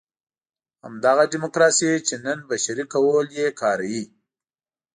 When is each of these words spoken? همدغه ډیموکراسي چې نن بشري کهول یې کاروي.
همدغه 0.83 1.23
ډیموکراسي 1.31 1.91
چې 2.07 2.15
نن 2.25 2.37
بشري 2.49 2.85
کهول 2.93 3.27
یې 3.39 3.47
کاروي. 3.61 4.03